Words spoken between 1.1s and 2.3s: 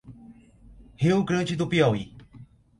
Grande do Piauí